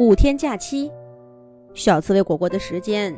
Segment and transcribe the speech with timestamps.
[0.00, 0.90] 五天假期，
[1.74, 3.14] 小刺猬果果的时间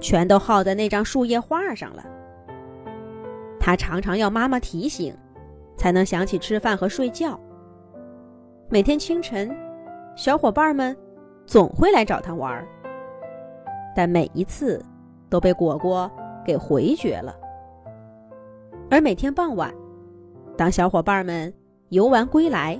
[0.00, 2.04] 全都耗在那张树叶画上了。
[3.58, 5.16] 他常常要妈妈提醒，
[5.78, 7.40] 才能想起吃饭和睡觉。
[8.68, 9.50] 每天清晨，
[10.14, 10.94] 小伙伴们
[11.46, 12.62] 总会来找他玩，
[13.96, 14.84] 但每一次
[15.30, 16.10] 都被果果
[16.44, 17.34] 给回绝了。
[18.90, 19.74] 而每天傍晚，
[20.54, 21.50] 当小伙伴们
[21.88, 22.78] 游玩归来，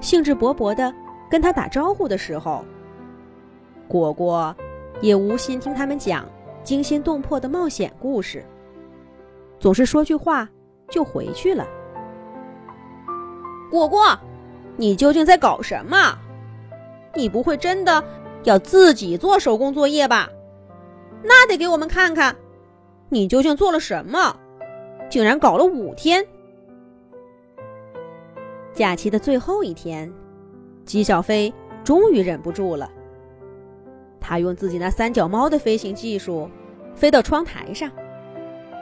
[0.00, 0.92] 兴致勃勃的。
[1.28, 2.64] 跟他打招呼的时候，
[3.86, 4.54] 果果
[5.00, 6.24] 也无心听他们讲
[6.62, 8.44] 惊心动魄的冒险故事，
[9.58, 10.48] 总是说句话
[10.88, 11.66] 就回去了。
[13.70, 14.18] 果果，
[14.76, 16.18] 你究竟在搞什么？
[17.14, 18.02] 你不会真的
[18.44, 20.28] 要自己做手工作业吧？
[21.22, 22.34] 那得给我们看看，
[23.08, 24.34] 你究竟做了什么？
[25.10, 26.24] 竟然搞了五天！
[28.72, 30.10] 假期的最后一天。
[30.88, 31.52] 姬小飞
[31.84, 32.90] 终于忍不住了，
[34.18, 36.48] 他用自己那三脚猫的飞行技术，
[36.94, 37.90] 飞到窗台上，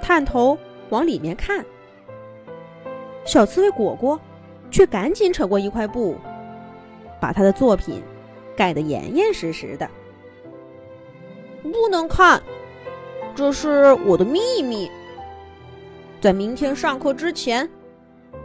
[0.01, 0.57] 探头
[0.91, 1.67] 往里面看。
[3.25, 4.21] 小刺猬果果
[4.71, 6.15] 却赶紧扯过一块布，
[7.21, 8.01] 把他的作品
[8.55, 9.91] 盖得严严实实的。
[11.65, 12.41] 不能看，
[13.35, 14.89] 这是我的秘密。
[16.21, 17.69] 在明天上课之前，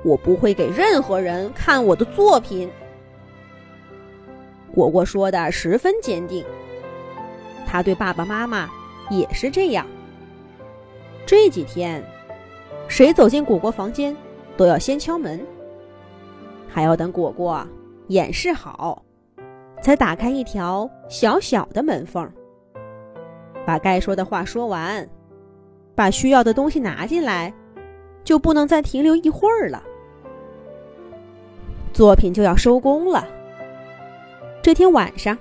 [0.03, 2.67] 我不会给任何人看我的作品。
[4.81, 6.43] 果果说的十分坚定，
[7.67, 8.67] 他对爸爸妈妈
[9.11, 9.85] 也是这样。
[11.23, 12.03] 这几天，
[12.87, 14.17] 谁走进果果房间，
[14.57, 15.39] 都要先敲门，
[16.67, 17.63] 还要等果果
[18.07, 19.03] 演示好，
[19.83, 22.27] 才打开一条小小的门缝，
[23.63, 25.07] 把该说的话说完，
[25.93, 27.53] 把需要的东西拿进来，
[28.23, 29.83] 就不能再停留一会儿了，
[31.93, 33.27] 作品就要收工了。
[34.63, 35.35] 这天晚上，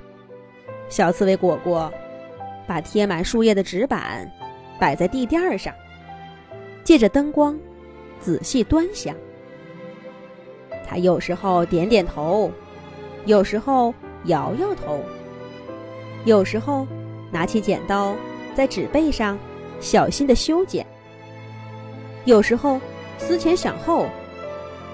[0.89, 1.93] 小刺猬果果
[2.67, 4.27] 把贴满树叶的纸板
[4.79, 5.75] 摆在地垫上，
[6.83, 7.59] 借着灯光
[8.19, 9.15] 仔细端详。
[10.89, 12.51] 他有时候点点头，
[13.27, 13.93] 有时候
[14.25, 14.99] 摇摇头，
[16.25, 16.87] 有时候
[17.31, 18.17] 拿起剪刀
[18.55, 19.39] 在纸背上
[19.81, 20.87] 小心的修剪，
[22.25, 22.81] 有时候
[23.19, 24.07] 思前想后，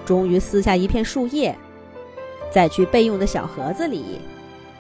[0.05, 1.57] 终于撕下一片树叶。
[2.51, 4.21] 再去备用的小盒子里，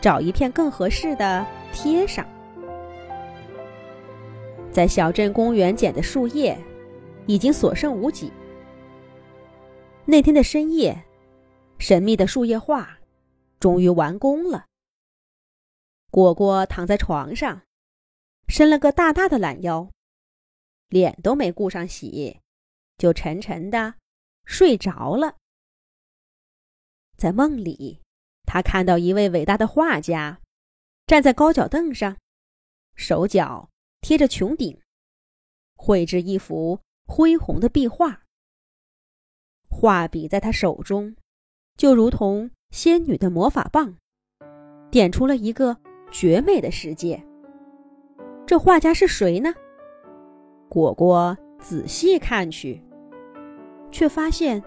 [0.00, 2.26] 找一片更合适的贴上。
[4.72, 6.58] 在小镇公园捡的树叶，
[7.26, 8.32] 已经所剩无几。
[10.04, 11.04] 那天的深夜，
[11.78, 12.98] 神秘的树叶画
[13.58, 14.66] 终于完工了。
[16.10, 17.62] 果果躺在床上，
[18.48, 19.90] 伸了个大大的懒腰，
[20.88, 22.40] 脸都没顾上洗，
[22.96, 23.94] 就沉沉的
[24.44, 25.34] 睡着了。
[27.16, 28.00] 在梦里，
[28.44, 30.40] 他看到一位伟大的画家，
[31.06, 32.16] 站在高脚凳上，
[32.94, 34.78] 手脚贴着穹顶，
[35.74, 38.22] 绘制一幅恢宏的壁画。
[39.68, 41.16] 画笔在他手中，
[41.76, 43.96] 就如同仙女的魔法棒，
[44.90, 45.76] 点出了一个
[46.10, 47.22] 绝美的世界。
[48.46, 49.52] 这画家是谁呢？
[50.68, 52.82] 果果仔细看去，
[53.90, 54.62] 却发现，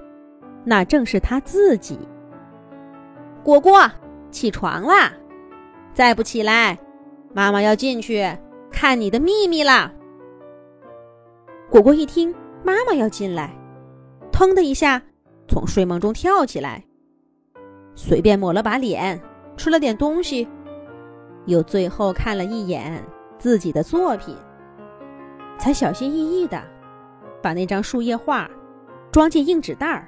[0.65, 1.97] 那正是他自己。
[3.49, 3.91] 果果，
[4.29, 5.11] 起床啦！
[5.91, 6.77] 再不起来，
[7.33, 8.23] 妈妈要进去
[8.69, 9.91] 看你的秘密啦。
[11.67, 12.31] 果果一听
[12.63, 13.51] 妈妈要进来，
[14.31, 15.01] 腾的一下
[15.47, 16.85] 从睡梦中跳起来，
[17.95, 19.19] 随便抹了把脸，
[19.57, 20.47] 吃了点东西，
[21.47, 23.03] 又最后看了一眼
[23.39, 24.38] 自己的作品，
[25.57, 26.63] 才小心翼翼的
[27.41, 28.47] 把那张树叶画
[29.12, 30.07] 装进硬纸袋儿，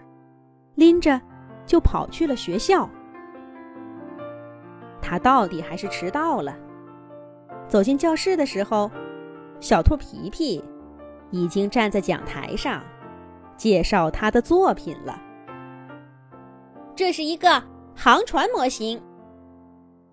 [0.75, 1.19] 拎着
[1.65, 2.87] 就跑去了学校。
[5.01, 6.55] 他到底还是迟到了。
[7.67, 8.91] 走进教室的时候，
[9.59, 10.63] 小兔皮皮
[11.29, 12.83] 已经站在讲台上，
[13.57, 15.21] 介绍他的作品了。
[16.95, 17.63] 这是一个
[17.95, 19.01] 航船模型，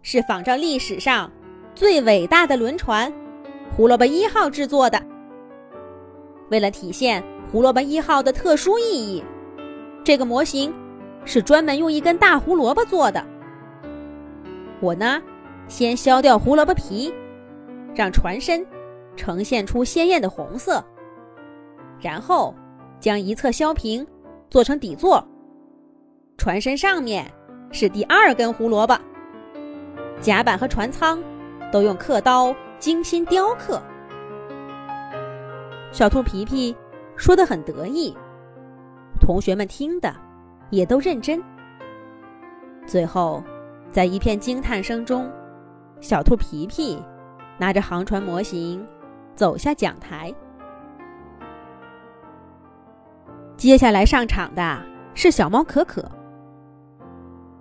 [0.02, 1.31] 是仿照历史上
[1.75, 3.12] 最伟大的轮船
[3.76, 5.02] “胡萝卜一号”制作的。
[6.50, 9.23] 为了体现“胡萝卜一号”的特殊意义，
[10.05, 10.73] 这个模型
[11.25, 13.23] 是专门用一根大胡萝卜做的。
[14.81, 15.21] 我呢，
[15.67, 17.13] 先削掉胡萝卜皮，
[17.95, 18.65] 让船身
[19.17, 20.85] 呈现出鲜艳的红色，
[22.01, 22.55] 然后
[23.01, 24.07] 将一侧削平，
[24.49, 25.27] 做成底座。
[26.37, 27.27] 船身上面
[27.73, 28.97] 是第二根胡萝卜，
[30.21, 31.21] 甲板和船舱
[31.73, 33.83] 都用刻刀精心雕刻。
[35.91, 36.77] 小兔皮皮
[37.17, 38.17] 说的很得意，
[39.21, 40.15] 同学们听的
[40.71, 41.43] 也都认真。
[42.87, 43.43] 最后，
[43.90, 45.31] 在一片惊叹声中，
[46.00, 47.02] 小兔皮皮
[47.58, 48.87] 拿着航船模型
[49.35, 50.32] 走下讲台。
[53.56, 56.08] 接下来上场的是小猫可可，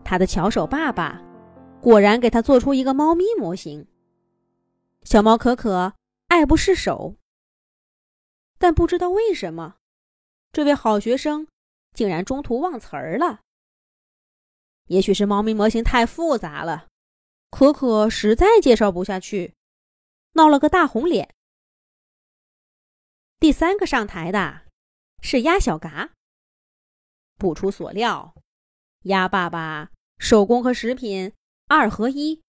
[0.03, 1.19] 他的巧手爸爸
[1.81, 3.87] 果然给他做出一个猫咪模型。
[5.03, 5.93] 小猫可可
[6.27, 7.15] 爱不释手。
[8.59, 9.75] 但不知道为什么，
[10.51, 11.47] 这位好学生
[11.93, 13.39] 竟然中途忘词儿了。
[14.87, 16.87] 也许是猫咪模型太复杂了，
[17.51, 19.53] 可可实在介绍不下去，
[20.33, 21.33] 闹了个大红脸。
[23.39, 24.63] 第三个上台的
[25.21, 26.11] 是鸭小嘎。
[27.37, 28.33] 不出所料，
[29.03, 31.33] 鸭爸爸手工和食品
[31.67, 32.41] 二合一，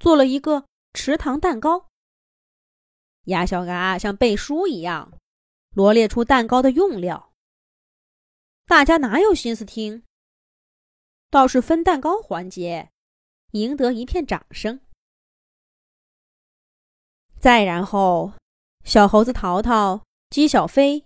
[0.00, 1.86] 做了一个池塘蛋糕。
[3.24, 5.12] 鸭小嘎像背书一样。
[5.74, 7.30] 罗列出蛋糕的用料，
[8.66, 10.02] 大家哪有心思听？
[11.30, 12.90] 倒是分蛋糕环节，
[13.52, 14.80] 赢得一片掌声。
[17.38, 18.32] 再然后，
[18.84, 21.04] 小猴子淘淘、鸡小飞、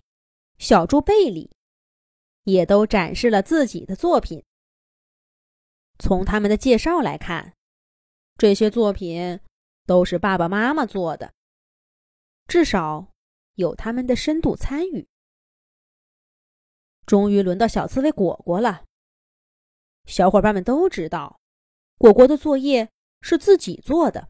[0.58, 1.50] 小猪贝里，
[2.44, 4.44] 也都展示了自己的作品。
[5.98, 7.54] 从他们的介绍来看，
[8.36, 9.40] 这些作品
[9.86, 11.32] 都是爸爸妈妈做的，
[12.46, 13.08] 至少。
[13.56, 15.06] 有他们的深度参与，
[17.04, 18.84] 终于轮到小刺猬果果了。
[20.06, 21.40] 小伙伴们都知道，
[21.98, 22.90] 果果的作业
[23.20, 24.28] 是自己做的，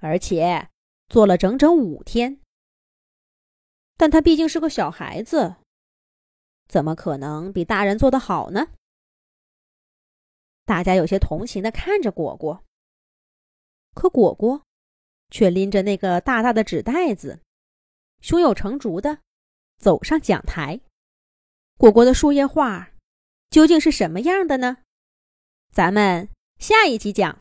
[0.00, 0.68] 而且
[1.08, 2.40] 做了整整五天。
[3.96, 5.56] 但他毕竟是个小孩子，
[6.68, 8.68] 怎么可能比大人做的好呢？
[10.64, 12.62] 大家有些同情的看着果果，
[13.94, 14.62] 可果果
[15.30, 17.40] 却拎着那个大大的纸袋子。
[18.20, 19.20] 胸有成竹的
[19.78, 20.80] 走上讲台，
[21.76, 22.90] 果果的树叶画
[23.50, 24.78] 究竟是什么样的呢？
[25.72, 26.28] 咱们
[26.58, 27.36] 下一集讲。